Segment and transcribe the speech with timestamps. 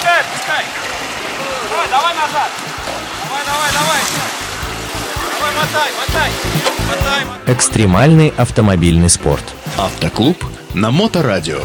[0.00, 0.64] отпускай, отпускай.
[1.70, 2.50] Давай, давай назад.
[3.24, 4.00] Давай, давай, давай.
[5.38, 6.30] Давай, мотай, мотай.
[6.88, 7.54] Мотай, мотай.
[7.54, 9.44] Экстремальный автомобильный спорт.
[9.76, 10.44] Автоклуб
[10.74, 11.60] на Моторадио.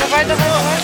[0.00, 0.78] Давай, давай, давай.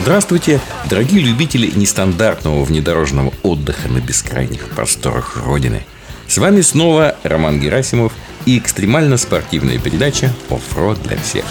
[0.00, 5.84] Здравствуйте, дорогие любители нестандартного внедорожного отдыха на бескрайних просторах Родины.
[6.28, 8.12] С вами снова Роман Герасимов
[8.44, 11.44] и экстремально-спортивная передача «Offroad для всех».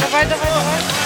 [0.00, 1.03] Давай, давай, давай.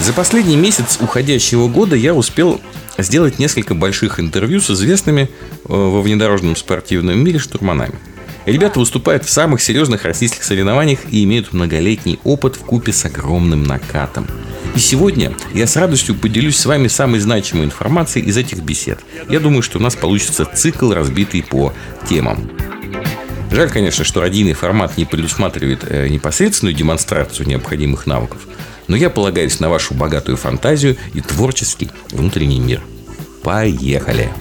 [0.00, 2.60] За последний месяц уходящего года я успел
[2.96, 5.28] сделать несколько больших интервью с известными э,
[5.66, 7.94] во внедорожном спортивном мире штурманами.
[8.46, 13.64] Ребята выступают в самых серьезных российских соревнованиях и имеют многолетний опыт в купе с огромным
[13.64, 14.26] накатом.
[14.74, 19.00] И сегодня я с радостью поделюсь с вами самой значимой информацией из этих бесед.
[19.28, 21.74] Я думаю, что у нас получится цикл, разбитый по
[22.08, 22.50] темам.
[23.52, 28.46] Жаль, конечно, что радийный формат не предусматривает э, непосредственную демонстрацию необходимых навыков,
[28.90, 32.82] но я полагаюсь на вашу богатую фантазию и творческий внутренний мир.
[33.44, 34.32] Поехали!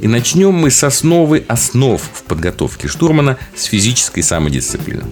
[0.00, 5.04] И начнем мы с основы основ в подготовке штурмана с физической самодисциплины.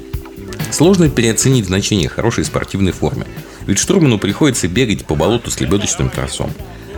[0.71, 3.27] Сложно переоценить значение хорошей спортивной формы.
[3.67, 6.51] Ведь штурману приходится бегать по болоту с лебедочным тросом,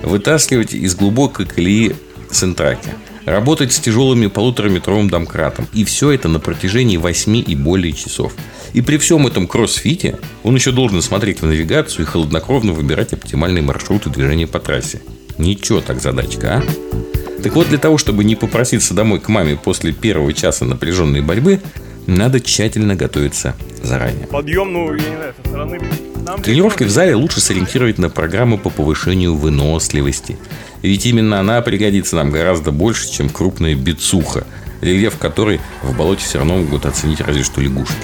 [0.05, 1.97] вытаскивать из глубокой колеи
[2.31, 2.91] сентраки,
[3.25, 5.67] работать с тяжелыми полутораметровым домкратом.
[5.73, 8.35] И все это на протяжении 8 и более часов.
[8.73, 13.63] И при всем этом кроссфите он еще должен смотреть в навигацию и холоднокровно выбирать оптимальные
[13.63, 15.01] маршруты движения по трассе.
[15.39, 17.43] Ничего так задачка, а?
[17.43, 21.61] Так вот, для того, чтобы не попроситься домой к маме после первого часа напряженной борьбы,
[22.07, 24.27] надо тщательно готовиться заранее.
[24.27, 25.81] Подъем, ну, я не знаю, со стороны...
[26.25, 30.39] Нам Тренировки в зале лучше сориентировать на программу по повышению выносливости.
[30.81, 34.47] Ведь именно она пригодится нам гораздо больше, чем крупная бицуха,
[34.81, 37.95] рельеф которой в болоте все равно могут оценить разве что лягушки.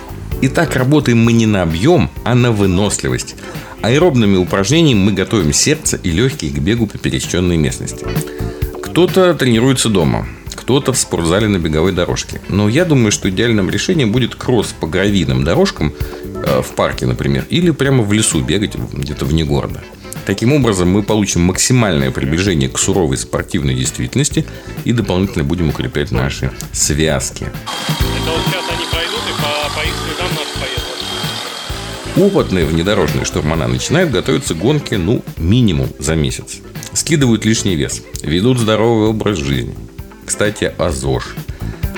[0.40, 3.36] Итак, работаем мы не на объем, а на выносливость.
[3.82, 8.04] Аэробными упражнениями мы готовим сердце и легкие к бегу по пересеченной местности.
[8.82, 10.26] Кто-то тренируется дома,
[10.68, 12.42] кто-то в спортзале на беговой дорожке.
[12.50, 15.94] Но я думаю, что идеальным решением будет кросс по гравийным дорожкам
[16.44, 19.82] э, в парке, например, или прямо в лесу бегать где-то вне города.
[20.26, 24.44] Таким образом, мы получим максимальное приближение к суровой спортивной действительности
[24.84, 27.44] и дополнительно будем укреплять наши связки.
[27.44, 30.48] Это вот сейчас они пройдут и по, по их следам нас
[32.14, 32.34] поедут.
[32.34, 36.58] Опытные внедорожные штурмана начинают готовиться к гонке, ну, минимум за месяц.
[36.92, 39.74] Скидывают лишний вес, ведут здоровый образ жизни.
[40.28, 41.20] Кстати, о.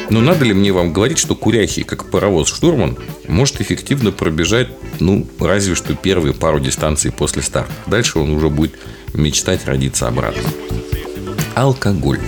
[0.08, 2.96] Но надо ли мне вам говорить, что курящий, как паровоз штурман,
[3.26, 4.68] может эффективно пробежать,
[5.00, 7.72] ну, разве что первые пару дистанций после старта.
[7.88, 8.78] Дальше он уже будет
[9.14, 10.48] мечтать родиться обратно.
[11.56, 12.20] Алкоголь.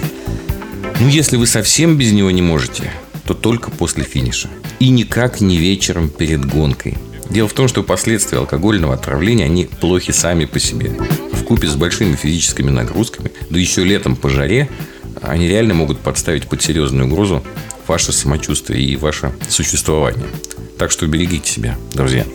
[0.99, 2.93] Ну, если вы совсем без него не можете,
[3.25, 4.51] то только после финиша.
[4.81, 6.99] И никак не вечером перед гонкой.
[7.31, 10.91] Дело в том, что последствия алкогольного отравления, они плохи сами по себе.
[11.33, 14.69] В купе с большими физическими нагрузками, да еще летом по жаре,
[15.23, 17.43] они реально могут подставить под серьезную угрозу
[17.87, 20.27] ваше самочувствие и ваше существование.
[20.79, 22.27] Так что берегите себя, друзья.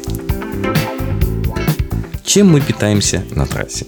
[2.25, 3.85] Чем мы питаемся на трассе?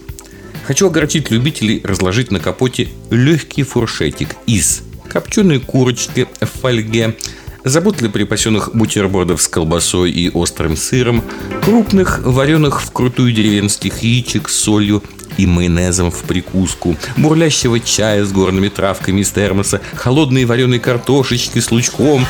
[0.65, 7.15] Хочу огорчить любителей разложить на капоте легкий фуршетик из копченой курочки в фольге,
[7.63, 11.23] заботливо припасенных бутербродов с колбасой и острым сыром,
[11.63, 15.03] крупных, вареных вкрутую деревенских яичек с солью
[15.37, 21.71] и майонезом в прикуску, бурлящего чая с горными травками из термоса, холодной вареной картошечки с
[21.71, 22.25] лучком.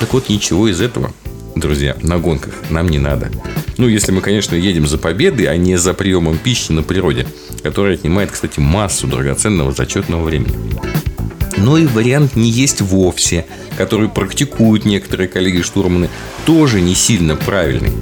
[0.00, 1.12] Так вот, ничего из этого,
[1.54, 3.30] друзья, на гонках нам не надо.
[3.78, 7.26] Ну, если мы, конечно, едем за победой, а не за приемом пищи на природе,
[7.62, 10.54] которая отнимает, кстати, массу драгоценного зачетного времени.
[11.56, 16.08] Но и вариант не есть вовсе, который практикуют некоторые коллеги-штурманы,
[16.46, 17.92] тоже не сильно правильный.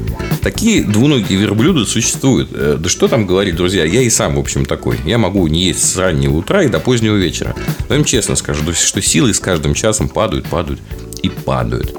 [0.43, 2.51] Такие двуногие верблюды существуют.
[2.53, 4.99] Э, Да что там говорить, друзья, я и сам, в общем, такой.
[5.05, 7.55] Я могу не есть с раннего утра и до позднего вечера.
[7.89, 10.81] Но им честно скажу, что силы с каждым часом падают, падают
[11.23, 11.95] и падают.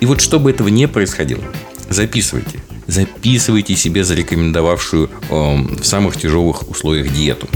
[0.00, 1.42] И вот чтобы этого не происходило,
[1.88, 2.60] записывайте.
[2.86, 7.48] Записывайте себе зарекомендовавшую эм, в самых тяжелых условиях диету.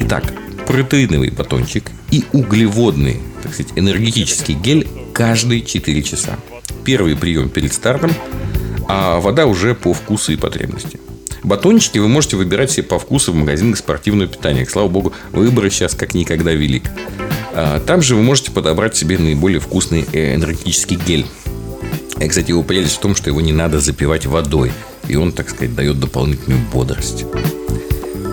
[0.00, 0.24] Итак,
[0.70, 6.38] протеиновый батончик и углеводный, так сказать, энергетический гель каждые 4 часа.
[6.84, 8.12] Первый прием перед стартом,
[8.88, 11.00] а вода уже по вкусу и потребности.
[11.42, 14.64] Батончики вы можете выбирать себе по вкусу в магазинах спортивного питания.
[14.64, 16.84] Слава богу, выбор сейчас как никогда велик.
[17.52, 21.26] А, Там же вы можете подобрать себе наиболее вкусный э, энергетический гель.
[22.20, 24.70] И, кстати, его прелесть в том, что его не надо запивать водой.
[25.08, 27.24] И он, так сказать, дает дополнительную бодрость.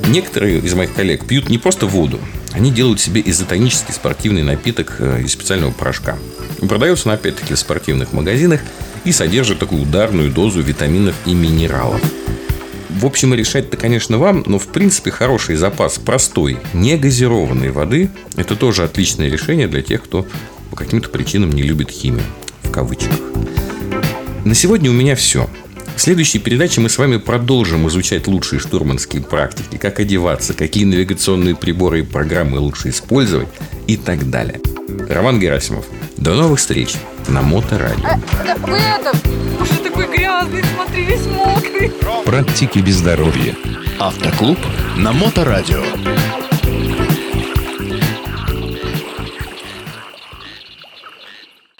[0.08, 2.18] Некоторые из моих коллег пьют не просто воду,
[2.54, 6.18] они делают себе изотонический спортивный напиток э, из специального порошка.
[6.62, 8.62] Продается он опять-таки в спортивных магазинах
[9.04, 12.02] и содержит такую ударную дозу витаминов и минералов.
[12.90, 18.56] в общем, решать-то, конечно, вам, но, в принципе, хороший запас простой, не газированной воды– это
[18.56, 20.26] тоже отличное решение для тех, кто
[20.72, 22.24] по каким-то причинам не любит химию,
[22.64, 23.20] в кавычках.
[24.46, 25.50] На сегодня у меня все.
[25.98, 31.56] В следующей передаче мы с вами продолжим изучать лучшие штурманские практики, как одеваться, какие навигационные
[31.56, 33.48] приборы и программы лучше использовать
[33.88, 34.62] и так далее.
[35.10, 35.86] Роман Герасимов.
[36.16, 36.94] До новых встреч
[37.28, 38.10] на Моторадио.
[38.68, 39.12] Вы это...
[39.60, 41.92] Уже такой грязный, смотри, весь мокрый.
[42.26, 43.56] Практики без здоровья.
[44.00, 44.60] Автоклуб
[44.98, 45.84] на Моторадио.